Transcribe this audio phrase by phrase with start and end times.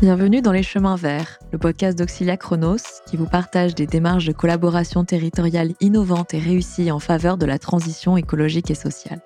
[0.00, 2.76] Bienvenue dans Les Chemins Verts, le podcast d'Auxilia Chronos
[3.06, 7.58] qui vous partage des démarches de collaboration territoriale innovantes et réussies en faveur de la
[7.58, 9.20] transition écologique et sociale.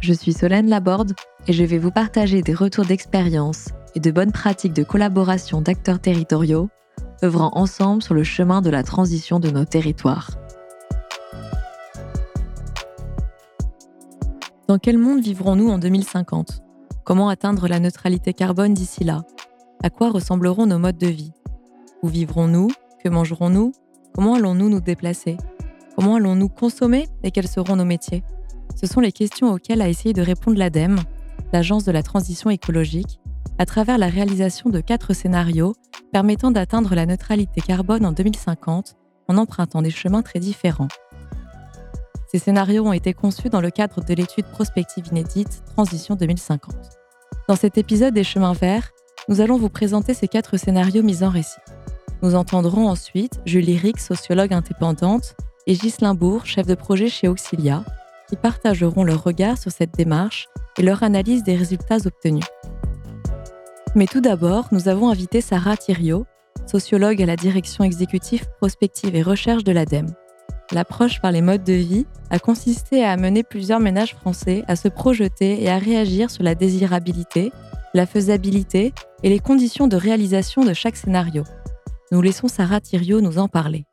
[0.00, 1.14] Je suis Solène Laborde
[1.46, 6.00] et je vais vous partager des retours d'expérience et de bonnes pratiques de collaboration d'acteurs
[6.00, 6.70] territoriaux
[7.24, 10.30] œuvrant ensemble sur le chemin de la transition de nos territoires.
[14.68, 16.60] Dans quel monde vivrons-nous en 2050
[17.02, 19.22] Comment atteindre la neutralité carbone d'ici là?
[19.82, 21.32] À quoi ressembleront nos modes de vie?
[22.02, 22.68] Où vivrons-nous?
[23.02, 23.72] Que mangerons-nous?
[24.14, 25.38] Comment allons-nous nous déplacer?
[25.96, 27.08] Comment allons-nous consommer?
[27.22, 28.24] Et quels seront nos métiers?
[28.76, 31.00] Ce sont les questions auxquelles a essayé de répondre l'ADEME,
[31.54, 33.20] l'Agence de la transition écologique,
[33.56, 35.76] à travers la réalisation de quatre scénarios
[36.12, 38.96] permettant d'atteindre la neutralité carbone en 2050
[39.28, 40.88] en empruntant des chemins très différents.
[42.30, 46.74] Ces scénarios ont été conçus dans le cadre de l'étude prospective inédite Transition 2050.
[47.48, 48.90] Dans cet épisode des chemins verts,
[49.30, 51.60] nous allons vous présenter ces quatre scénarios mis en récit.
[52.20, 57.82] Nous entendrons ensuite Julie Rick, sociologue indépendante, et Ghislain Bourg, chef de projet chez Auxilia,
[58.28, 62.44] qui partageront leur regard sur cette démarche et leur analyse des résultats obtenus.
[63.94, 66.26] Mais tout d'abord, nous avons invité Sarah Thiriot,
[66.66, 70.12] sociologue à la direction exécutive prospective et recherche de l'ADEME.
[70.72, 74.88] L'approche par les modes de vie a consisté à amener plusieurs ménages français à se
[74.88, 77.52] projeter et à réagir sur la désirabilité,
[77.94, 81.44] la faisabilité et les conditions de réalisation de chaque scénario.
[82.12, 83.87] Nous laissons Sarah Thiriot nous en parler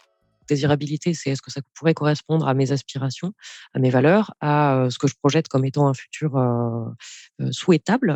[0.47, 3.33] désirabilité, c'est est-ce que ça pourrait correspondre à mes aspirations,
[3.73, 6.39] à mes valeurs, à ce que je projette comme étant un futur
[7.51, 8.15] souhaitable.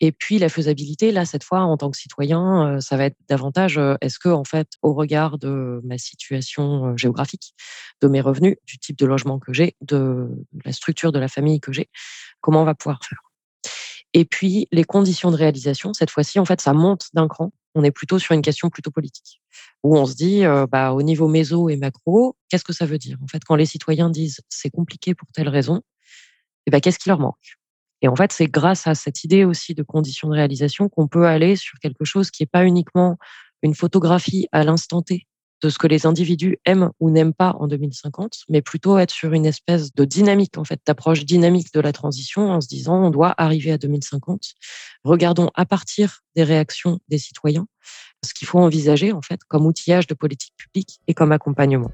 [0.00, 3.80] Et puis la faisabilité, là, cette fois, en tant que citoyen, ça va être davantage
[4.00, 7.54] est-ce que, en fait, au regard de ma situation géographique,
[8.00, 10.28] de mes revenus, du type de logement que j'ai, de
[10.64, 11.88] la structure de la famille que j'ai,
[12.40, 13.20] comment on va pouvoir faire?
[14.12, 17.52] Et puis les conditions de réalisation, cette fois-ci, en fait, ça monte d'un cran.
[17.78, 19.42] On est plutôt sur une question plutôt politique,
[19.82, 23.18] où on se dit, bah, au niveau méso et macro, qu'est-ce que ça veut dire?
[23.22, 25.82] En fait, quand les citoyens disent c'est compliqué pour telle raison,
[26.66, 27.58] eh ben, qu'est-ce qui leur manque?
[28.00, 31.26] Et en fait, c'est grâce à cette idée aussi de conditions de réalisation qu'on peut
[31.26, 33.18] aller sur quelque chose qui n'est pas uniquement
[33.62, 35.26] une photographie à l'instant T
[35.62, 39.32] de ce que les individus aiment ou n'aiment pas en 2050, mais plutôt être sur
[39.32, 43.10] une espèce de dynamique, en fait, d'approche dynamique de la transition en se disant on
[43.10, 44.42] doit arriver à 2050.
[45.04, 47.66] Regardons à partir des réactions des citoyens
[48.24, 51.90] ce qu'il faut envisager, en fait, comme outillage de politique publique et comme accompagnement.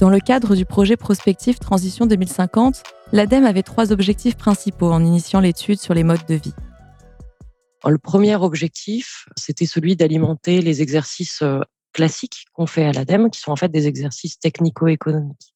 [0.00, 2.82] Dans le cadre du projet prospectif Transition 2050,
[3.12, 6.54] l'ADEME avait trois objectifs principaux en initiant l'étude sur les modes de vie.
[7.86, 11.60] Le premier objectif, c'était celui d'alimenter les exercices euh,
[11.92, 15.54] classiques qu'on fait à l'ADEME, qui sont en fait des exercices technico-économiques.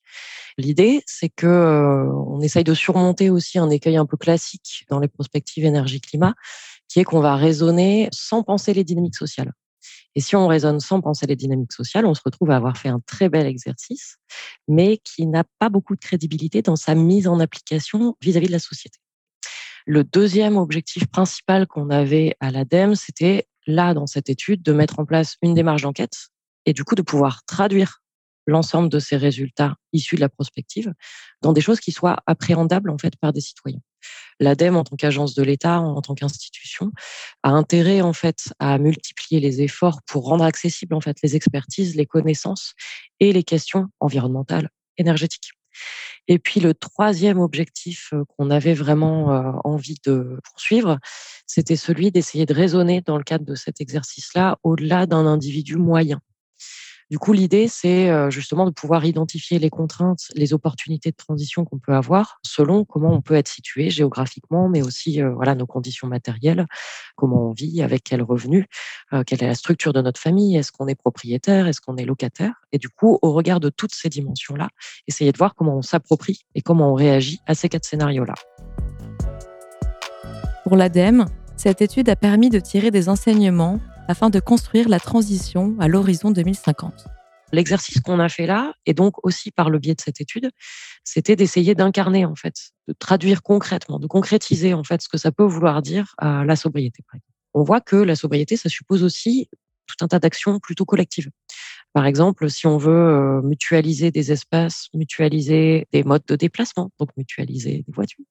[0.59, 5.01] L'idée, c'est que euh, on essaye de surmonter aussi un écueil un peu classique dans
[5.01, 6.35] les prospectives énergie-climat,
[6.89, 9.53] qui est qu'on va raisonner sans penser les dynamiques sociales.
[10.15, 12.91] Et si on raisonne sans penser les dynamiques sociales, on se retrouve à avoir fait
[12.91, 14.19] un très bel exercice,
[14.69, 18.47] mais qui n'a pas beaucoup de crédibilité dans sa mise en application vis à -vis
[18.47, 18.99] de la société.
[19.87, 24.99] Le deuxième objectif principal qu'on avait à l'ADEME, c'était là, dans cette étude, de mettre
[25.01, 26.29] en place une démarche d'enquête
[26.67, 28.03] et du coup de pouvoir traduire
[28.47, 30.93] l'ensemble de ces résultats issus de la prospective
[31.43, 33.81] dans des choses qui soient appréhendables en fait par des citoyens.
[34.41, 36.91] L'ADEME, en tant qu'agence de l'État, en tant qu'institution,
[37.45, 41.95] a intérêt en fait à multiplier les efforts pour rendre accessibles en fait les expertises,
[41.95, 42.75] les connaissances
[43.21, 45.53] et les questions environnementales, énergétiques.
[46.29, 49.27] Et puis le troisième objectif qu'on avait vraiment
[49.65, 50.99] envie de poursuivre,
[51.47, 56.21] c'était celui d'essayer de raisonner dans le cadre de cet exercice-là au-delà d'un individu moyen.
[57.13, 61.79] Du coup, l'idée, c'est justement de pouvoir identifier les contraintes, les opportunités de transition qu'on
[61.79, 66.65] peut avoir selon comment on peut être situé géographiquement, mais aussi voilà nos conditions matérielles,
[67.15, 68.65] comment on vit, avec quel revenu,
[69.27, 72.55] quelle est la structure de notre famille, est-ce qu'on est propriétaire, est-ce qu'on est locataire.
[72.73, 74.71] Et du coup, au regard de toutes ces dimensions-là,
[75.07, 78.37] essayer de voir comment on s'approprie et comment on réagit à ces quatre scénarios-là.
[80.65, 81.27] Pour l'ADEME,
[81.59, 86.31] cette étude a permis de tirer des enseignements afin de construire la transition à l'horizon
[86.31, 87.07] 2050.
[87.53, 90.51] L'exercice qu'on a fait là, et donc aussi par le biais de cette étude,
[91.05, 92.55] c'était d'essayer d'incarner en fait,
[92.89, 97.05] de traduire concrètement, de concrétiser en fait ce que ça peut vouloir dire la sobriété.
[97.55, 99.49] On voit que la sobriété, ça suppose aussi
[99.87, 101.31] tout un tas d'actions plutôt collectives.
[101.93, 107.11] Par exemple, si on veut euh, mutualiser des espaces, mutualiser des modes de déplacement, donc
[107.17, 108.25] mutualiser des voitures,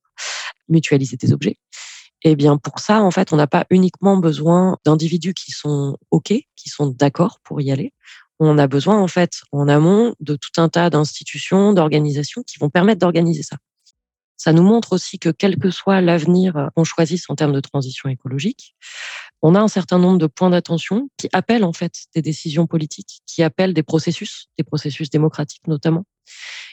[0.67, 1.57] mutualiser des objets,
[2.23, 6.33] eh bien, pour ça, en fait, on n'a pas uniquement besoin d'individus qui sont OK,
[6.55, 7.93] qui sont d'accord pour y aller.
[8.39, 12.69] On a besoin, en fait, en amont, de tout un tas d'institutions, d'organisations qui vont
[12.69, 13.57] permettre d'organiser ça.
[14.37, 18.09] Ça nous montre aussi que quel que soit l'avenir qu'on choisisse en termes de transition
[18.09, 18.75] écologique,
[19.43, 23.21] on a un certain nombre de points d'attention qui appellent en fait des décisions politiques,
[23.27, 26.05] qui appellent des processus, des processus démocratiques notamment.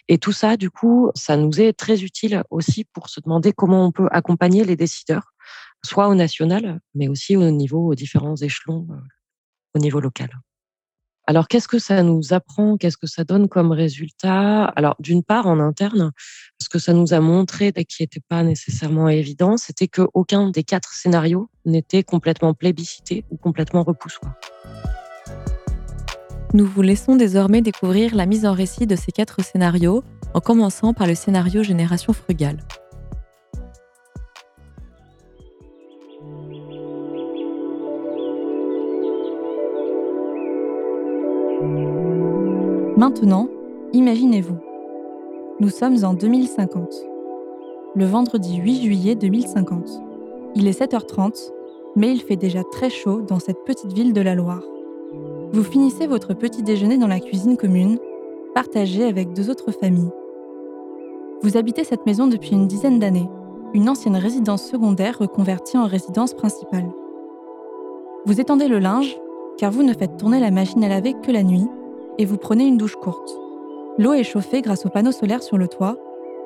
[0.09, 3.85] Et tout ça, du coup, ça nous est très utile aussi pour se demander comment
[3.85, 5.35] on peut accompagner les décideurs,
[5.85, 8.97] soit au national, mais aussi au niveau, aux différents échelons, euh,
[9.75, 10.31] au niveau local.
[11.29, 12.79] Alors, qu'est-ce que ça nous apprend?
[12.79, 14.65] Qu'est-ce que ça donne comme résultat?
[14.65, 16.11] Alors, d'une part, en interne,
[16.59, 20.95] ce que ça nous a montré, qui n'était pas nécessairement évident, c'était qu'aucun des quatre
[20.95, 24.37] scénarios n'était complètement plébiscité ou complètement repoussoir.
[26.55, 30.03] Nous vous laissons désormais découvrir la mise en récit de ces quatre scénarios,
[30.33, 32.57] en commençant par le scénario Génération frugale.
[42.99, 43.47] Maintenant,
[43.93, 44.57] imaginez-vous.
[45.61, 46.93] Nous sommes en 2050.
[47.95, 50.03] Le vendredi 8 juillet 2050.
[50.57, 51.53] Il est 7h30,
[51.95, 54.65] mais il fait déjà très chaud dans cette petite ville de la Loire.
[55.53, 58.01] Vous finissez votre petit déjeuner dans la cuisine commune,
[58.53, 60.11] partagée avec deux autres familles.
[61.43, 63.31] Vous habitez cette maison depuis une dizaine d'années,
[63.75, 66.91] une ancienne résidence secondaire reconvertie en résidence principale.
[68.27, 69.17] Vous étendez le linge,
[69.57, 71.69] car vous ne faites tourner la machine à laver que la nuit,
[72.19, 73.39] et vous prenez une douche courte.
[73.99, 75.97] L'eau est chauffée grâce aux panneaux solaires sur le toit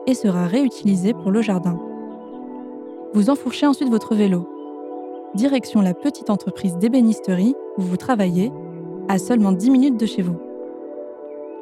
[0.07, 1.79] et sera réutilisée pour le jardin.
[3.15, 4.49] Vous enfourchez ensuite votre vélo.
[5.35, 8.53] Direction la petite entreprise d'ébénisterie où vous travaillez,
[9.09, 10.37] à seulement 10 minutes de chez vous.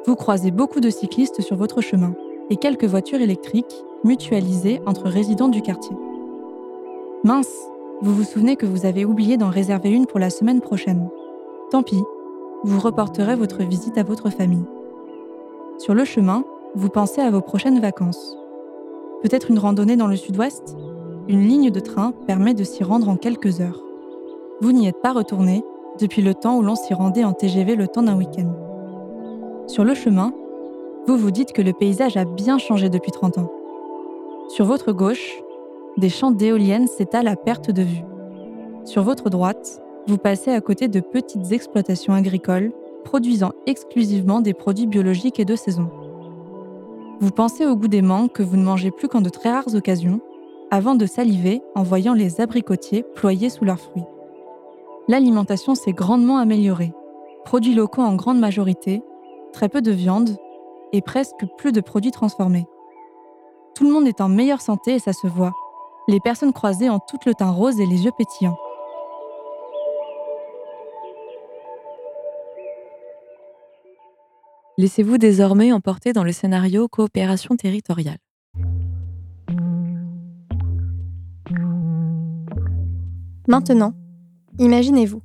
[0.05, 2.13] Vous croisez beaucoup de cyclistes sur votre chemin
[2.49, 5.95] et quelques voitures électriques mutualisées entre résidents du quartier.
[7.23, 7.53] Mince,
[8.01, 11.07] vous vous souvenez que vous avez oublié d'en réserver une pour la semaine prochaine.
[11.69, 12.01] Tant pis,
[12.63, 14.65] vous reporterez votre visite à votre famille.
[15.77, 16.43] Sur le chemin,
[16.75, 18.37] vous pensez à vos prochaines vacances.
[19.23, 20.75] Peut-être une randonnée dans le sud-ouest?
[21.27, 23.83] Une ligne de train permet de s'y rendre en quelques heures.
[24.61, 25.63] Vous n'y êtes pas retourné
[25.99, 28.53] depuis le temps où l'on s'y rendait en TGV le temps d'un week-end.
[29.67, 30.33] Sur le chemin,
[31.07, 33.51] vous vous dites que le paysage a bien changé depuis 30 ans.
[34.49, 35.41] Sur votre gauche,
[35.97, 38.03] des champs d'éoliennes s'étalent à perte de vue.
[38.85, 42.71] Sur votre droite, vous passez à côté de petites exploitations agricoles
[43.03, 45.89] produisant exclusivement des produits biologiques et de saison.
[47.19, 49.75] Vous pensez au goût des mangues que vous ne mangez plus qu'en de très rares
[49.75, 50.21] occasions,
[50.71, 54.05] avant de saliver en voyant les abricotiers ployés sous leurs fruits.
[55.07, 56.93] L'alimentation s'est grandement améliorée.
[57.45, 59.03] Produits locaux en grande majorité,
[59.51, 60.37] très peu de viande
[60.93, 62.65] et presque plus de produits transformés.
[63.75, 65.53] Tout le monde est en meilleure santé et ça se voit.
[66.07, 68.57] Les personnes croisées ont toutes le teint rose et les yeux pétillants.
[74.77, 78.17] Laissez-vous désormais emporter dans le scénario coopération territoriale.
[83.47, 83.93] Maintenant,
[84.59, 85.21] imaginez-vous,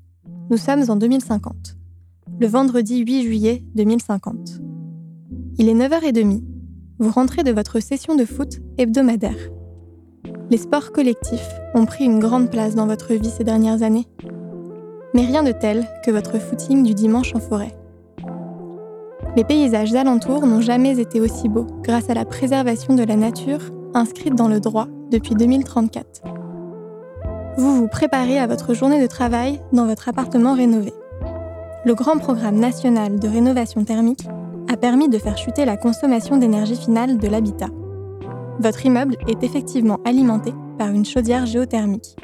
[0.50, 1.76] nous sommes en 2050,
[2.40, 4.60] le vendredi 8 juillet 2050.
[5.58, 6.43] Il est 9h30,
[6.98, 9.50] vous rentrez de votre session de foot hebdomadaire.
[10.50, 14.06] Les sports collectifs ont pris une grande place dans votre vie ces dernières années,
[15.14, 17.76] mais rien de tel que votre footing du dimanche en forêt.
[19.37, 23.61] Les paysages alentours n'ont jamais été aussi beaux grâce à la préservation de la nature
[23.93, 26.22] inscrite dans le droit depuis 2034.
[27.58, 30.94] Vous vous préparez à votre journée de travail dans votre appartement rénové.
[31.84, 34.27] Le grand programme national de rénovation thermique
[34.72, 37.69] a permis de faire chuter la consommation d'énergie finale de l'habitat.
[38.58, 42.17] Votre immeuble est effectivement alimenté par une chaudière géothermique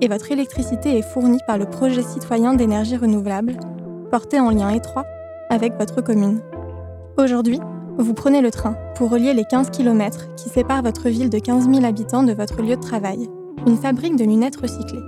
[0.00, 3.56] et votre électricité est fournie par le projet citoyen d'énergie renouvelable,
[4.12, 5.04] porté en lien étroit
[5.50, 6.40] avec votre commune.
[7.20, 7.60] Aujourd'hui,
[7.98, 11.68] vous prenez le train pour relier les 15 km qui séparent votre ville de 15
[11.70, 13.28] 000 habitants de votre lieu de travail,
[13.66, 15.02] une fabrique de lunettes recyclées.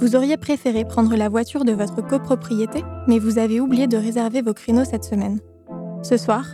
[0.00, 4.42] Vous auriez préféré prendre la voiture de votre copropriété, mais vous avez oublié de réserver
[4.42, 5.40] vos créneaux cette semaine.
[6.04, 6.46] Ce soir,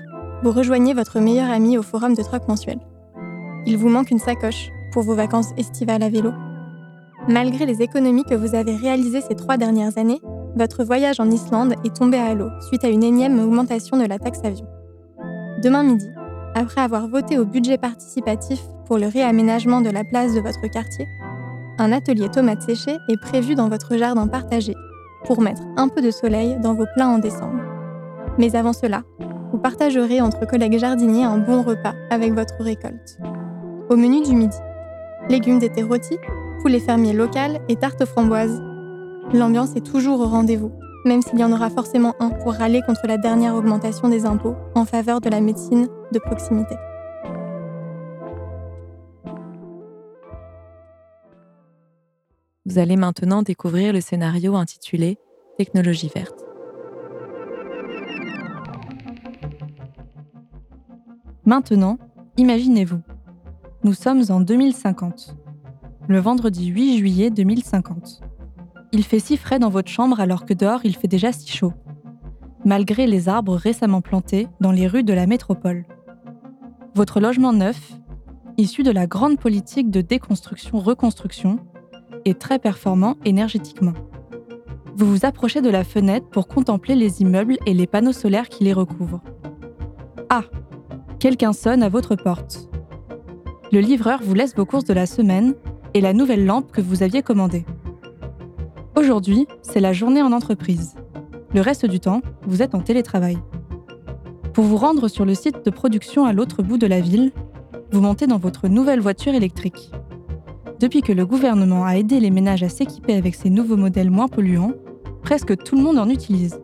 [0.43, 2.79] vous rejoignez votre meilleur ami au forum de troc mensuel.
[3.67, 6.33] Il vous manque une sacoche pour vos vacances estivales à vélo.
[7.29, 10.23] Malgré les économies que vous avez réalisées ces trois dernières années,
[10.57, 14.19] votre voyage en Islande est tombé à l'eau suite à une énième augmentation de la
[14.19, 14.67] taxe avion.
[15.63, 16.09] Demain midi,
[16.55, 21.07] après avoir voté au budget participatif pour le réaménagement de la place de votre quartier,
[21.79, 24.75] un atelier tomates séchées est prévu dans votre jardin partagé
[25.25, 27.61] pour mettre un peu de soleil dans vos plats en décembre.
[28.39, 29.03] Mais avant cela,
[29.53, 33.19] vous partagerez entre collègues jardiniers un bon repas avec votre récolte.
[33.89, 34.57] Au menu du midi,
[35.29, 36.19] légumes d'été rôtis,
[36.63, 38.63] poulet fermier local et tarte aux framboises
[39.33, 40.73] l'ambiance est toujours au rendez-vous,
[41.05, 44.57] même s'il y en aura forcément un pour râler contre la dernière augmentation des impôts
[44.75, 46.75] en faveur de la médecine de proximité.
[52.67, 55.19] Vous allez maintenant découvrir le scénario intitulé
[55.57, 56.45] Technologie verte.
[61.45, 61.99] Maintenant,
[62.37, 63.01] imaginez-vous.
[63.83, 65.37] Nous sommes en 2050.
[66.09, 68.30] Le vendredi 8 juillet 2050.
[68.93, 71.73] Il fait si frais dans votre chambre alors que dehors il fait déjà si chaud.
[72.65, 75.85] Malgré les arbres récemment plantés dans les rues de la métropole.
[76.95, 77.93] Votre logement neuf,
[78.59, 81.61] issu de la grande politique de déconstruction-reconstruction,
[82.25, 83.95] est très performant énergétiquement.
[84.97, 88.65] Vous vous approchez de la fenêtre pour contempler les immeubles et les panneaux solaires qui
[88.65, 89.23] les recouvrent.
[90.29, 90.43] Ah
[91.21, 92.69] Quelqu'un sonne à votre porte.
[93.73, 95.55] Le livreur vous laisse vos courses de la semaine
[95.95, 97.65] et la nouvelle lampe que vous aviez commandée.
[99.01, 100.95] Aujourd'hui, c'est la journée en entreprise.
[101.55, 103.39] Le reste du temps, vous êtes en télétravail.
[104.53, 107.33] Pour vous rendre sur le site de production à l'autre bout de la ville,
[107.93, 109.91] vous montez dans votre nouvelle voiture électrique.
[110.81, 114.29] Depuis que le gouvernement a aidé les ménages à s'équiper avec ces nouveaux modèles moins
[114.29, 114.75] polluants,
[115.23, 116.61] presque tout le monde en utilise.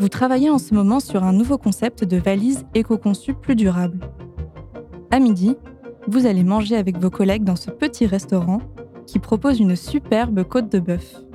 [0.00, 4.00] Vous travaillez en ce moment sur un nouveau concept de valise éco-conçue plus durable.
[5.12, 5.56] À midi,
[6.08, 8.60] vous allez manger avec vos collègues dans ce petit restaurant
[9.06, 11.27] qui propose une superbe côte de bœuf.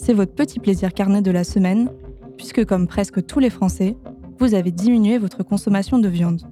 [0.00, 1.90] C'est votre petit plaisir carnet de la semaine,
[2.36, 3.96] puisque comme presque tous les Français,
[4.38, 6.42] vous avez diminué votre consommation de viande.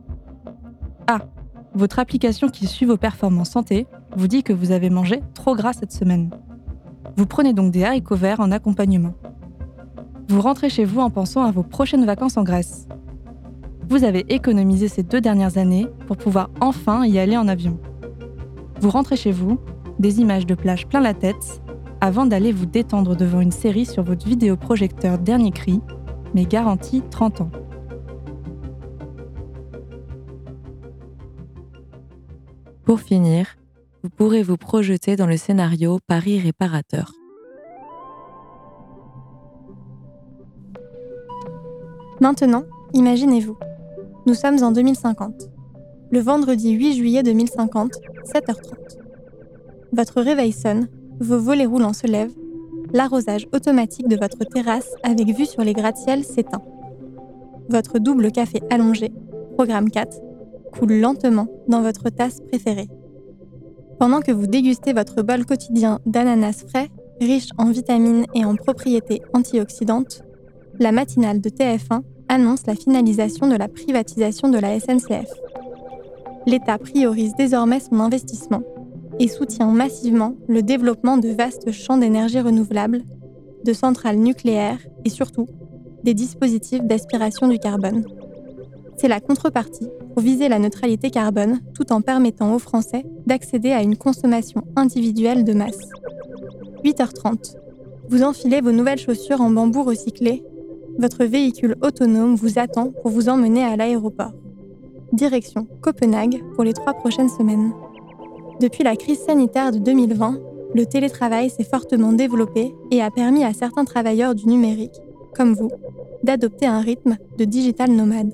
[1.07, 1.21] Ah,
[1.73, 3.87] votre application qui suit vos performances santé
[4.17, 6.31] vous dit que vous avez mangé trop gras cette semaine.
[7.17, 9.15] Vous prenez donc des haricots verts en accompagnement.
[10.29, 12.89] Vous rentrez chez vous en pensant à vos prochaines vacances en Grèce.
[13.89, 17.79] Vous avez économisé ces deux dernières années pour pouvoir enfin y aller en avion.
[18.81, 19.61] Vous rentrez chez vous,
[20.01, 21.63] des images de plage plein la tête,
[22.01, 25.81] avant d'aller vous détendre devant une série sur votre vidéoprojecteur dernier cri,
[26.35, 27.51] mais garantie 30 ans.
[32.85, 33.57] Pour finir,
[34.03, 37.13] vous pourrez vous projeter dans le scénario Paris réparateur.
[42.21, 43.59] Maintenant, imaginez-vous.
[44.27, 45.49] Nous sommes en 2050.
[46.11, 47.93] Le vendredi 8 juillet 2050,
[48.25, 48.99] 7h30.
[49.93, 50.89] Votre réveil sonne,
[51.21, 52.35] vos volets roulants se lèvent,
[52.93, 56.63] l'arrosage automatique de votre terrasse avec vue sur les gratte-ciels s'éteint.
[57.69, 59.13] Votre double café allongé,
[59.55, 60.21] programme 4,
[60.79, 62.89] coule lentement dans votre tasse préférée.
[63.99, 69.23] Pendant que vous dégustez votre bol quotidien d'ananas frais, riche en vitamines et en propriétés
[69.33, 70.23] antioxydantes,
[70.79, 75.31] la matinale de TF1 annonce la finalisation de la privatisation de la SNCF.
[76.47, 78.63] L'État priorise désormais son investissement
[79.19, 83.03] et soutient massivement le développement de vastes champs d'énergie renouvelable,
[83.65, 85.49] de centrales nucléaires et surtout
[86.05, 88.05] des dispositifs d'aspiration du carbone.
[88.97, 93.83] C'est la contrepartie pour viser la neutralité carbone tout en permettant aux Français d'accéder à
[93.83, 95.91] une consommation individuelle de masse.
[96.85, 97.57] 8h30.
[98.09, 100.45] Vous enfilez vos nouvelles chaussures en bambou recyclé
[100.99, 104.33] votre véhicule autonome vous attend pour vous emmener à l'aéroport.
[105.13, 107.73] Direction Copenhague pour les trois prochaines semaines.
[108.61, 110.39] Depuis la crise sanitaire de 2020,
[110.75, 114.99] le télétravail s'est fortement développé et a permis à certains travailleurs du numérique,
[115.35, 115.71] comme vous,
[116.23, 118.33] d'adopter un rythme de digital nomade.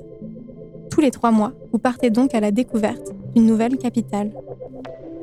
[0.91, 4.31] Tous les trois mois, vous partez donc à la découverte d'une nouvelle capitale.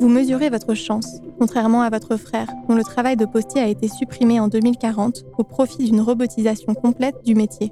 [0.01, 3.88] Vous mesurez votre chance, contrairement à votre frère, dont le travail de postier a été
[3.88, 7.72] supprimé en 2040 au profit d'une robotisation complète du métier.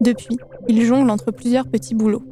[0.00, 0.38] Depuis,
[0.68, 2.24] il jongle entre plusieurs petits boulots.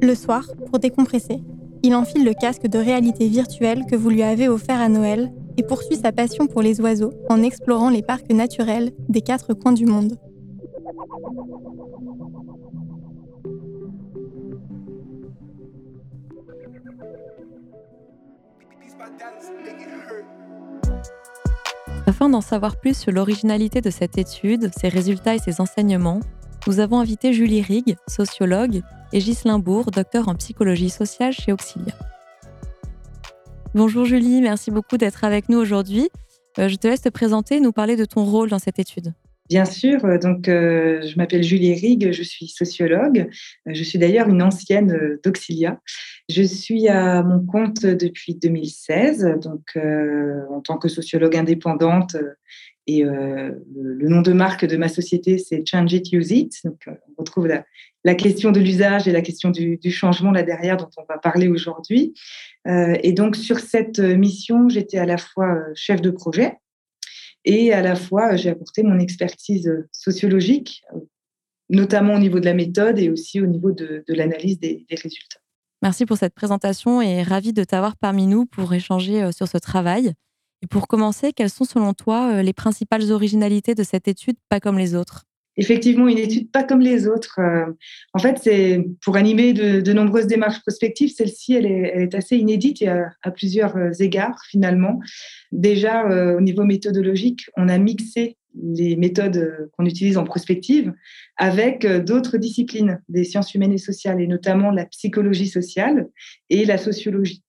[0.00, 1.42] Le soir, pour décompresser,
[1.82, 5.62] il enfile le casque de réalité virtuelle que vous lui avez offert à Noël et
[5.62, 9.86] poursuit sa passion pour les oiseaux en explorant les parcs naturels des quatre coins du
[9.86, 10.16] monde.
[22.06, 26.20] Afin d'en savoir plus sur l'originalité de cette étude, ses résultats et ses enseignements,
[26.66, 28.82] nous avons invité Julie Rigg, sociologue,
[29.12, 31.94] et Ghislain Bourg, docteur en psychologie sociale chez Auxilia.
[33.74, 36.08] Bonjour Julie, merci beaucoup d'être avec nous aujourd'hui.
[36.58, 39.12] Euh, je te laisse te présenter et nous parler de ton rôle dans cette étude.
[39.48, 43.28] Bien sûr, euh, donc euh, je m'appelle Julie Rigg, je suis sociologue.
[43.66, 45.80] Je suis d'ailleurs une ancienne d'Auxilia.
[46.28, 52.16] Je suis à mon compte depuis 2016, donc en tant que sociologue indépendante.
[52.86, 56.62] Et le, nom de marque de ma société, c'est Change It, Use It.
[56.64, 57.64] On retrouve la,
[58.16, 62.14] question de l'usage et la question du, changement là derrière dont on va parler aujourd'hui.
[62.66, 66.56] et donc sur cette mission, j'étais à la fois chef de projet
[67.44, 70.82] et à la fois, j'ai apporté mon expertise sociologique,
[71.68, 75.40] notamment au niveau de la méthode et aussi au niveau de, l'analyse des, résultats.
[75.82, 79.56] Merci pour cette présentation et ravi de t'avoir parmi nous pour échanger euh, sur ce
[79.56, 80.12] travail.
[80.62, 84.76] Et pour commencer, quelles sont selon toi les principales originalités de cette étude pas comme
[84.76, 85.24] les autres?
[85.60, 87.38] Effectivement une étude pas comme les autres.
[87.38, 87.66] Euh,
[88.14, 91.12] en fait, c'est pour animer de, nombreuses démarches prospectives.
[91.14, 95.00] Celle-ci, elle est, assez inédite et à, plusieurs euh, égards finalement.
[95.52, 100.92] Déjà, euh, au niveau méthodologique, on a mixé les méthodes qu'on utilise en prospective
[101.36, 106.08] avec d'autres disciplines des sciences humaines et sociales, et notamment la psychologie sociale
[106.48, 107.44] et la sociologie.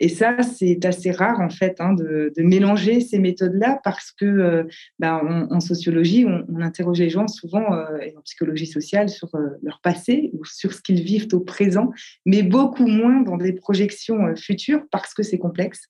[0.00, 4.64] Et ça, c'est assez rare en fait hein, de, mélanger ces méthodes-là parce que euh,
[4.98, 9.48] bah, en sociologie, on, interroge les gens souvent euh, et en psychologie sociale sur euh,
[9.62, 11.90] leur passé ou sur ce qu'ils vivent au présent,
[12.26, 15.88] mais beaucoup moins dans des projections futures parce que c'est complexe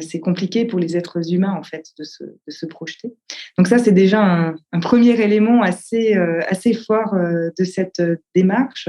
[0.00, 3.14] c'est compliqué pour les êtres humains en fait de se, projeter.
[3.56, 6.40] Donc ça, c'est déjà un, premier élément assez, euh,
[6.86, 8.02] fort euh, de cette
[8.34, 8.88] démarche.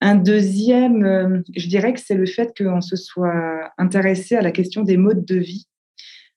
[0.00, 4.82] Un deuxième, je dirais que c'est le fait qu'on se soit intéressé à la question
[4.82, 5.66] des modes de vie.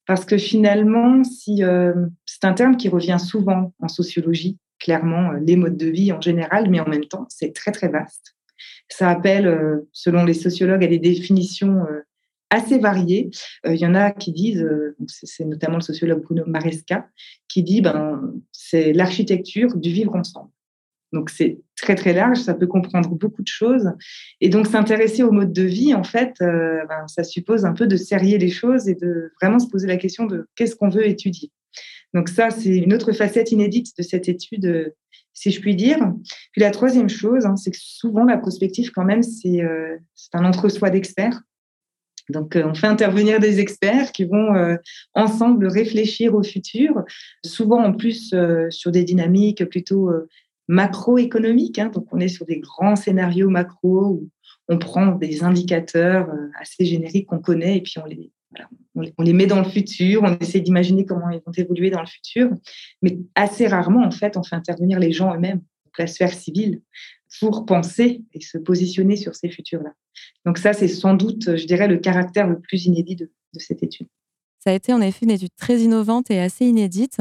[0.05, 1.63] Parce que finalement, si,
[2.25, 6.69] c'est un terme qui revient souvent en sociologie, clairement, les modes de vie en général,
[6.69, 8.35] mais en même temps, c'est très très vaste.
[8.89, 11.85] Ça appelle, selon les sociologues, à des définitions
[12.53, 13.31] assez variés.
[13.65, 17.07] Euh, il y en a qui disent, euh, c'est notamment le sociologue Bruno Maresca,
[17.47, 20.49] qui dit ben, c'est l'architecture du vivre ensemble.
[21.11, 23.91] Donc c'est très très large, ça peut comprendre beaucoup de choses.
[24.41, 27.87] Et donc s'intéresser au mode de vie, en fait, euh, ben, ça suppose un peu
[27.87, 31.07] de serrer les choses et de vraiment se poser la question de qu'est-ce qu'on veut
[31.07, 31.51] étudier.
[32.13, 34.93] Donc ça, c'est une autre facette inédite de cette étude,
[35.33, 35.97] si je puis dire.
[36.51, 39.61] Puis la troisième chose, hein, c'est que souvent la prospective, quand même, c'est
[40.33, 41.41] un entre-soi d'experts.
[42.29, 44.75] Donc, euh, on fait intervenir des experts qui vont euh,
[45.13, 47.03] ensemble réfléchir au futur,
[47.45, 50.11] souvent en plus euh, sur des dynamiques plutôt
[50.67, 51.79] macroéconomiques.
[51.79, 51.91] Hein.
[51.93, 54.29] donc, on est sur des grands scénarios macro où
[54.69, 59.67] on prend des indicateurs assez génériques qu'on connaît et puis on les, met dans le
[59.67, 62.49] futur, on essaie d'imaginer comment ils vont évoluer dans le futur.
[63.01, 65.61] Mais assez rarement, en fait, on fait intervenir les gens eux-mêmes,
[65.97, 66.81] la sphère civile,
[67.39, 69.93] pour penser et se positionner sur ces futurs-là.
[70.45, 74.07] Donc ça, c'est sans doute, je dirais, le caractère le plus inédit de, cette étude.
[74.59, 77.17] Ça a été en effet une étude très innovante et assez inédite.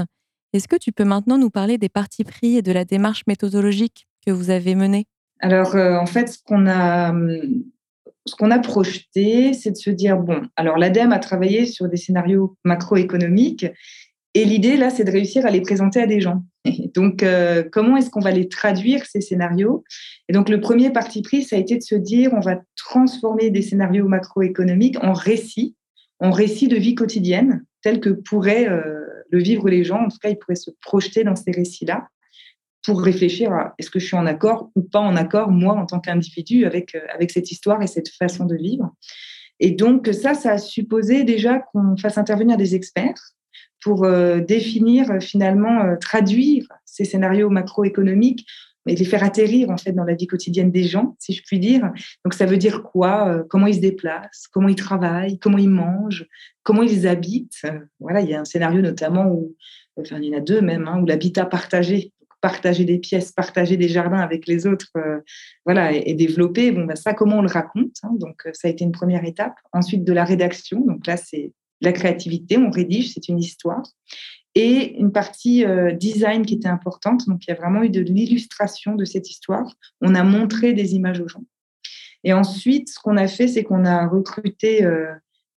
[0.52, 4.06] Est-ce que tu peux maintenant nous parler des partis pris et de la démarche méthodologique
[4.24, 5.06] que vous avez menée?
[5.40, 7.64] Alors, euh, en fait, ce qu'on a, hum,
[8.26, 11.96] ce qu'on a projeté, c'est de se dire, bon, alors l'ADEME a travaillé sur des
[11.96, 13.66] scénarios macroéconomiques
[14.34, 16.42] et l'idée, là, c'est de réussir à les présenter à des gens.
[16.94, 19.84] donc, euh, comment est-ce qu'on va les traduire, ces scénarios?
[20.28, 23.50] Et donc, le premier parti pris, ça a été de se dire, on va transformer
[23.50, 25.76] des scénarios macroéconomiques en récits,
[26.18, 30.04] en récits de vie quotidienne, tels que pourraient euh, le vivre les gens.
[30.04, 32.08] En tout cas, ils pourraient se projeter dans ces récits-là
[32.84, 35.84] pour réfléchir à est-ce que je suis en accord ou pas en accord, moi, en
[35.84, 38.94] tant qu'individu, avec, euh, avec cette histoire et cette façon de vivre?
[39.60, 43.34] Et donc, ça, ça a supposé déjà qu'on fasse intervenir des experts
[43.82, 48.46] pour euh, définir euh, finalement, euh, traduire ces scénarios macroéconomiques
[48.86, 51.60] et les faire atterrir en fait dans la vie quotidienne des gens, si je puis
[51.60, 51.92] dire.
[52.24, 56.26] Donc ça veut dire quoi Comment ils se déplacent Comment ils travaillent Comment ils mangent
[56.64, 57.62] Comment ils habitent
[58.00, 59.54] Voilà, il y a un scénario notamment où,
[59.96, 63.76] enfin il y en a deux même, hein, où l'habitat partagé, partager des pièces, partager
[63.76, 64.90] des jardins avec les autres,
[65.64, 66.72] voilà, et, développer.
[66.72, 69.54] Bon, ben ça, comment on le raconte hein, Donc ça a été une première étape.
[69.72, 70.80] Ensuite de la rédaction.
[70.80, 73.82] Donc là, c'est la créativité, on rédige, c'est une histoire.
[74.54, 77.26] Et une partie euh, design qui était importante.
[77.26, 79.74] Donc, il y a vraiment eu de l'illustration de cette histoire.
[80.00, 81.44] On a montré des images aux gens.
[82.24, 85.12] Et ensuite, ce qu'on a fait, c'est qu'on a recruté, euh,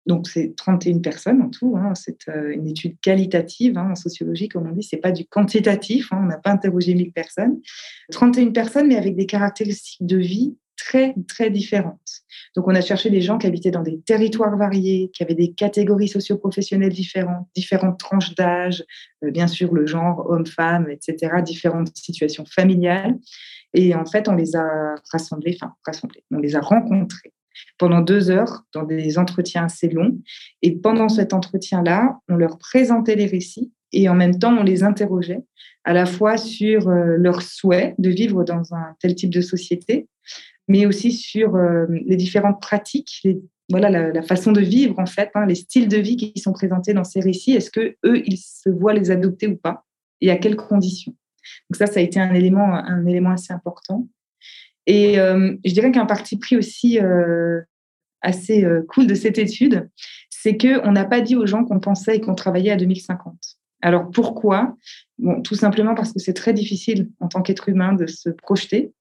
[0.07, 1.95] donc c'est 31 personnes en tout, hein.
[1.95, 6.13] c'est euh, une étude qualitative hein, en sociologie, comme on dit, c'est pas du quantitatif,
[6.13, 6.21] hein.
[6.23, 7.61] on n'a pas interrogé 1000 personnes.
[8.13, 12.23] 31 personnes, mais avec des caractéristiques de vie très, très différentes.
[12.57, 15.53] Donc, on a cherché des gens qui habitaient dans des territoires variés, qui avaient des
[15.53, 18.85] catégories socio-professionnelles différentes, différentes tranches d'âge,
[19.25, 23.19] euh, bien sûr le genre homme-femme, etc., différentes situations familiales.
[23.75, 27.33] Et en fait, on les a rassemblés, enfin rassemblés, on les a rencontrés
[27.79, 30.19] pendant deux heures dans des entretiens assez longs.
[30.63, 34.83] Et pendant cet entretien-là, on leur présentait les récits et en même temps, on les
[34.83, 35.43] interrogeait
[35.85, 40.09] à la fois sur euh, leur souhait de vivre dans un tel type de société,
[40.69, 43.27] mais aussi sur euh, les différentes pratiques,
[43.69, 46.95] voilà, la, façon de vivre en fait, hein, les styles de vie qui sont présentés
[46.95, 47.53] dans ces récits.
[47.53, 49.85] Est-ce que eux, ils se voient les adopter ou pas?
[50.21, 51.15] Et à quelles conditions?
[51.71, 54.09] Donc ça, ça a été un élément, un élément assez important.
[54.87, 57.61] Et euh, je dirais qu'un parti pris aussi euh,
[58.21, 59.89] assez cool de cette étude,
[60.31, 63.59] c'est que on n'a pas dit aux gens qu'on pensait et qu'on travaillait à 2050.
[63.83, 64.77] Alors pourquoi?
[65.19, 68.93] Bon, Tout simplement parce que c'est très difficile en tant qu'être humain de se projeter.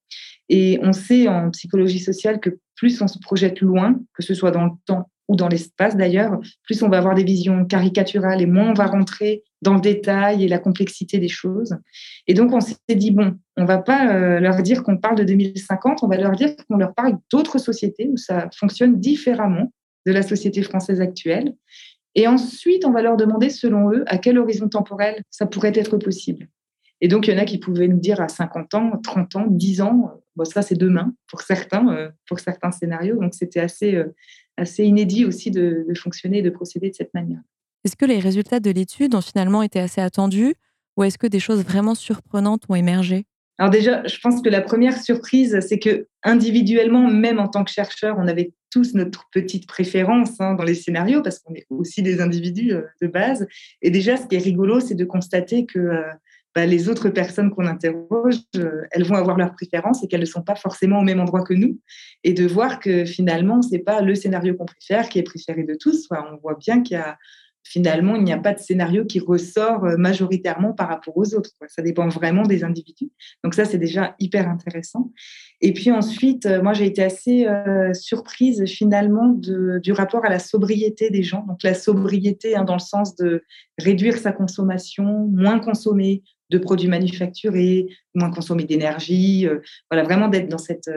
[0.49, 4.51] Et on sait en psychologie sociale que plus on se projette loin, que ce soit
[4.51, 8.45] dans le temps ou dans l'espace d'ailleurs, plus on va avoir des visions caricaturales et
[8.45, 11.77] moins on va rentrer dans le détail et la complexité des choses.
[12.27, 15.23] Et donc, on s'est dit, bon, on va pas euh, leur dire qu'on parle de
[15.23, 19.71] 2050, on va leur dire qu'on leur parle d'autres sociétés où ça fonctionne différemment
[20.05, 21.53] de la société française actuelle.
[22.15, 25.97] Et ensuite, on va leur demander, selon eux, à quel horizon temporel ça pourrait être
[25.97, 26.47] possible.
[26.99, 29.45] Et donc, il y en a qui pouvaient nous dire à 50 ans, 30 ans,
[29.47, 33.19] 10 ans, ça c'est demain pour certains, euh, pour certains scénarios.
[33.19, 34.13] Donc, c'était assez, euh,
[34.57, 37.41] assez inédit aussi de, de fonctionner et de procéder de cette manière.
[37.83, 40.55] Est-ce que les résultats de l'étude ont finalement été assez attendus
[40.97, 43.25] ou est-ce que des choses vraiment surprenantes ont émergé?
[43.61, 47.69] Alors déjà, je pense que la première surprise, c'est que individuellement, même en tant que
[47.69, 52.01] chercheur, on avait tous notre petite préférence hein, dans les scénarios parce qu'on est aussi
[52.01, 53.45] des individus euh, de base.
[53.83, 56.01] Et déjà, ce qui est rigolo, c'est de constater que euh,
[56.55, 60.25] bah, les autres personnes qu'on interroge, euh, elles vont avoir leurs préférences et qu'elles ne
[60.25, 61.79] sont pas forcément au même endroit que nous.
[62.23, 65.75] Et de voir que finalement, c'est pas le scénario qu'on préfère qui est préféré de
[65.75, 66.07] tous.
[66.09, 67.15] on voit bien qu'il y a
[67.63, 71.51] finalement, il n'y a pas de scénario qui ressort euh, majoritairement par rapport aux autres.
[71.67, 73.11] Ça dépend vraiment des individus.
[73.43, 75.11] Donc ça, c'est déjà hyper intéressant.
[75.61, 80.39] Et puis ensuite, euh, moi, j'ai été assez euh, surprise finalement du rapport à la
[80.39, 81.45] sobriété des gens.
[81.47, 83.43] Donc la sobriété hein, dans le sens de
[83.77, 89.47] réduire sa consommation, moins consommer de produits manufacturés, moins consommer d'énergie.
[89.89, 90.89] voilà, vraiment d'être dans cette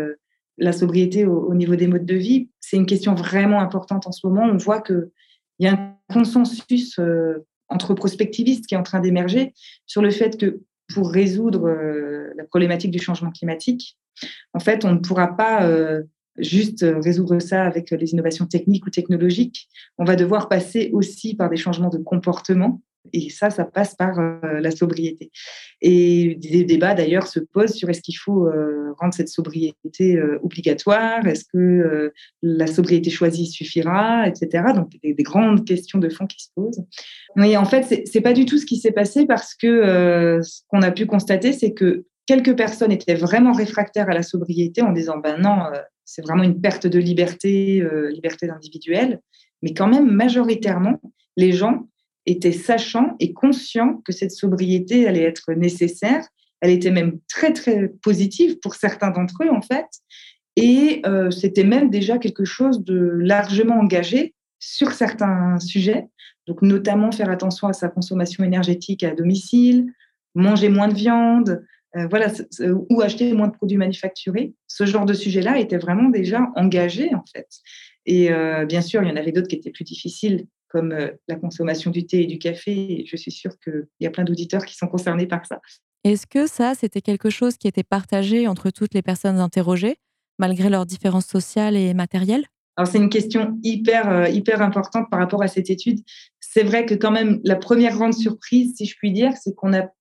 [0.56, 2.48] la sobriété au, au, niveau des modes de vie.
[2.60, 4.44] C'est une question vraiment importante en ce moment.
[4.44, 5.10] On voit que
[5.58, 9.54] il y a un consensus euh, entre prospectivistes qui est en train d'émerger
[9.86, 10.60] sur le fait que
[10.92, 13.96] pour résoudre euh, la problématique du changement climatique,
[14.52, 16.02] en fait, on ne pourra pas euh,
[16.36, 19.68] juste résoudre ça avec les innovations techniques ou technologiques.
[19.98, 24.18] On va devoir passer aussi par des changements de comportement et ça, ça passe par
[24.18, 25.30] euh, la sobriété.
[25.80, 30.38] Et des débats d'ailleurs se posent sur est-ce qu'il faut euh, rendre cette sobriété euh,
[30.42, 32.12] obligatoire, est-ce que
[32.42, 34.64] la sobriété choisie suffira, etc.
[34.74, 36.82] Donc des, des, grandes questions de fond qui se posent.
[37.36, 40.82] Mais en fait, c'est pas du tout ce qui s'est passé parce que ce qu'on
[40.82, 45.18] a pu constater, c'est que quelques personnes étaient vraiment réfractaires à la sobriété en disant
[45.18, 45.58] ben non,
[46.04, 49.20] c'est vraiment une perte de liberté, liberté individuelle.
[49.62, 51.00] Mais quand même, majoritairement,
[51.36, 51.88] les gens
[52.26, 56.26] était sachant et conscient que cette sobriété allait être nécessaire.
[56.60, 59.86] Elle était même très, très positive pour certains d'entre eux, en fait.
[60.56, 66.06] Et euh, c'était même déjà quelque chose de largement engagé sur certains sujets.
[66.46, 69.86] Donc, notamment faire attention à sa consommation énergétique à domicile,
[70.34, 71.64] manger moins de viande,
[71.96, 72.32] euh, voilà,
[72.90, 74.52] ou acheter moins de produits manufacturés.
[74.66, 77.48] Ce genre de sujet-là était vraiment déjà engagé, en fait.
[78.06, 81.12] Et euh, bien sûr, il y en avait d'autres qui étaient plus difficiles, comme euh,
[81.28, 83.04] la consommation du thé et du café.
[83.06, 85.60] je suis sûre qu'il y a plein d'auditeurs qui sont concernés par ça.
[86.02, 89.96] Est-ce que ça, c'était quelque chose qui était partagé entre toutes les personnes interrogées,
[90.38, 92.44] malgré leurs différences sociales et matérielles?
[92.76, 96.00] Alors c'est une question hyper euh, hyper importante par rapport à cette étude.
[96.40, 99.68] C'est vrai que quand même la première grande surprise, si je puis dire, c'est qu'on
[99.68, 99.92] n'a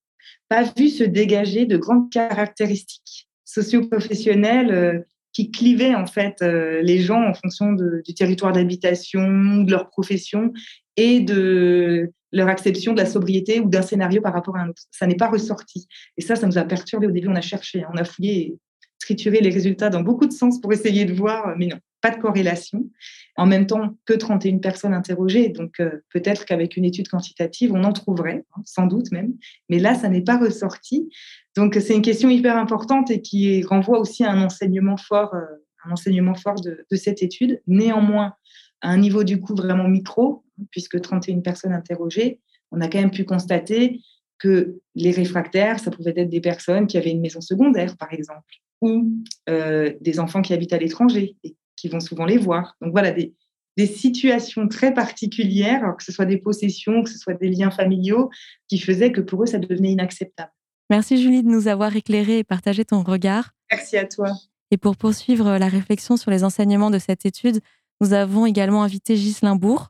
[0.50, 5.00] pas vu se dégager de grandes caractéristiques socio-professionnelles euh,
[5.34, 10.54] qui clivaient en fait euh, les gens en fonction du territoire d'habitation, de leur profession
[10.96, 14.82] et de leur acception de la sobriété ou d'un scénario par rapport à un autre.
[14.92, 15.88] Ça n'est pas ressorti.
[16.18, 17.28] Et ça, ça nous a perturbé au début.
[17.28, 18.56] On a cherché, on a fouillé,
[19.00, 22.22] trituré les résultats dans beaucoup de sens pour essayer de voir, mais non, pas de
[22.22, 22.90] corrélation.
[23.38, 27.84] En même temps que 31 personnes interrogées, donc euh, peut-être qu'avec une étude quantitative, on
[27.86, 29.34] en trouverait, hein, sans doute même.
[29.70, 31.10] Mais là, ça n'est pas ressorti.
[31.56, 35.46] Donc, c'est une question hyper importante et qui renvoie aussi à un enseignement fort, euh,
[35.86, 37.62] un enseignement fort de, cette étude.
[37.68, 38.34] Néanmoins,
[38.82, 43.12] à un niveau du coup vraiment micro, puisque 31 personnes interrogées, on a quand même
[43.12, 44.02] pu constater
[44.40, 48.56] que les réfractaires, ça pouvait être des personnes qui avaient une maison secondaire, par exemple,
[48.82, 49.10] ou
[49.50, 51.38] euh, des enfants qui habitent à l'étranger
[51.84, 52.78] qui vont souvent les voir.
[52.80, 53.36] Donc voilà, des,
[53.76, 58.30] des situations très particulières, que ce soit des possessions, que ce soit des liens familiaux,
[58.70, 60.54] qui faisaient que pour eux, ça devenait inacceptable.
[60.90, 63.52] Merci Julie de nous avoir éclairé et partagé ton regard.
[63.70, 64.32] Merci à toi.
[64.72, 67.60] Et pour poursuivre la réflexion sur les enseignements de cette étude,
[68.00, 69.90] nous avons également invité Ghislain Bourg.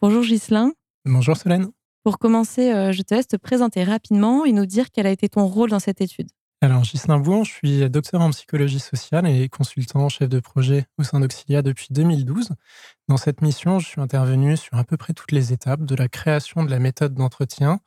[0.00, 0.72] Bonjour Ghislain.
[1.04, 1.68] Bonjour Solène.
[2.04, 5.28] Pour commencer, euh, je te laisse te présenter rapidement et nous dire quel a été
[5.28, 6.30] ton rôle dans cette étude.
[6.64, 11.02] Alors, Ghislain Bourg, je suis docteur en psychologie sociale et consultant chef de projet au
[11.02, 12.52] sein d'Auxilia depuis 2012.
[13.06, 16.08] Dans cette mission, je suis intervenu sur à peu près toutes les étapes, de la
[16.08, 17.80] création de la méthode d'entretien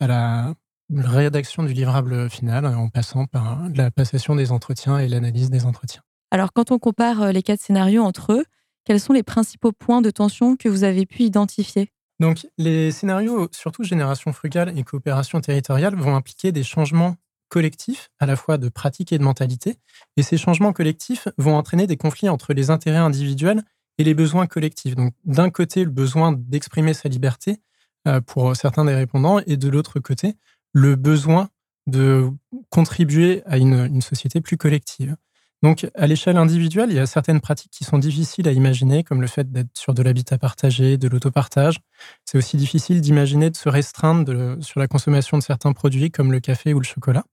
[0.00, 0.54] à la
[0.94, 6.00] rédaction du livrable final en passant par la passation des entretiens et l'analyse des entretiens.
[6.30, 8.46] Alors, quand on compare euh, les quatre scénarios entre eux,
[8.86, 11.90] quels sont les principaux points de tension que vous avez pu identifier?
[12.18, 17.16] Donc, les scénarios, surtout génération frugale et coopération territoriale, vont impliquer des changements
[17.52, 19.76] collectifs, à la fois de pratique et de mentalité.
[20.16, 23.62] Et ces changements collectifs vont entraîner des conflits entre les intérêts individuels
[23.98, 24.96] et les besoins collectifs.
[24.96, 27.60] Donc, d'un côté, le besoin d'exprimer sa liberté
[28.08, 30.34] euh, pour certains des répondants, et de l'autre côté,
[30.72, 31.50] le besoin
[31.86, 32.30] de
[32.70, 35.14] contribuer à une, société plus collective.
[35.62, 39.20] Donc, à l'échelle individuelle, il y a certaines pratiques qui sont difficiles à imaginer, comme
[39.20, 41.80] le fait d'être sur de l'habitat partagé, de l'autopartage.
[42.24, 46.40] C'est aussi difficile d'imaginer de se restreindre sur la consommation de certains produits, comme le
[46.40, 47.24] café ou le chocolat.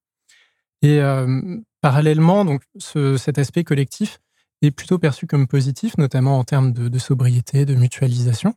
[0.82, 4.20] Et euh, parallèlement, donc, cet aspect collectif
[4.62, 8.54] est plutôt perçu comme positif, notamment en termes de, sobriété, de mutualisation.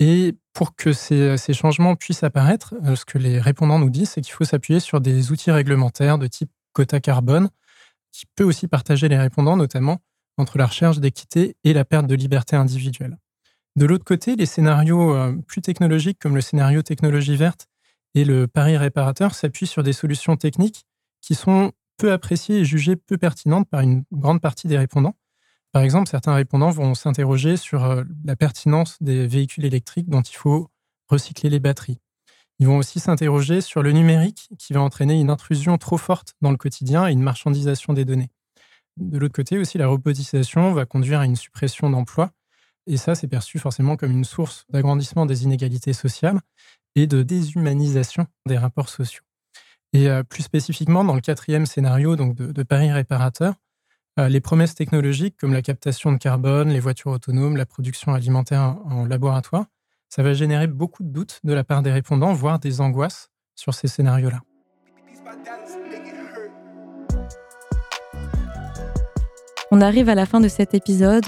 [0.00, 4.20] Et pour que ces, changements puissent apparaître, euh, ce que les répondants nous disent, c'est
[4.20, 7.48] qu'il faut s'appuyer sur des outils réglementaires de type quota carbone,
[8.12, 9.98] qui peut aussi partager les répondants, notamment
[10.36, 13.18] entre la recherche d'équité et la perte de liberté individuelle.
[13.76, 17.66] De l'autre côté, les scénarios euh, plus technologiques, comme le scénario technologie verte
[18.14, 20.84] et le pari réparateur, s'appuient sur des solutions techniques
[21.20, 25.16] qui sont peu appréciées et jugées peu pertinentes par une grande partie des répondants.
[25.72, 30.34] Par exemple, certains répondants vont s'interroger sur euh, la pertinence des véhicules électriques dont il
[30.34, 30.70] faut
[31.08, 32.00] recycler les batteries.
[32.58, 36.50] Ils vont aussi s'interroger sur le numérique qui va entraîner une intrusion trop forte dans
[36.50, 38.30] le quotidien et une marchandisation des données.
[38.96, 42.32] De l'autre côté aussi, la robotisation va conduire à une suppression d'emplois.
[42.86, 46.40] Et ça, c'est perçu forcément comme une source d'agrandissement des inégalités sociales
[46.96, 49.27] et de déshumanisation des rapports sociaux.
[49.92, 53.54] Et euh, plus spécifiquement, dans le quatrième scénario donc de, Paris réparateur,
[54.18, 58.76] euh, les promesses technologiques comme la captation de carbone, les voitures autonomes, la production alimentaire
[58.84, 59.66] en laboratoire,
[60.08, 63.74] ça va générer beaucoup de doutes de la part des répondants, voire des angoisses sur
[63.74, 64.40] ces scénarios-là.
[69.70, 71.24] On arrive à la fin de cet épisode.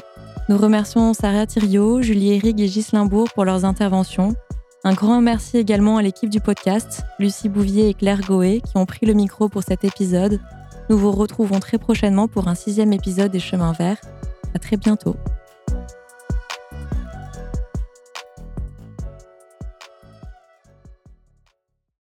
[0.48, 4.34] Nous remercions Sarah Thiriot, Julie Hérig et Ghislain Bourg pour leurs interventions.
[4.82, 8.86] Un grand merci également à l'équipe du podcast, Lucie Bouvier et Claire Goé, qui ont
[8.86, 10.40] pris le micro pour cet épisode.
[10.88, 14.00] Nous vous retrouvons très prochainement pour un sixième épisode des Chemins Verts.
[14.54, 15.16] À très bientôt.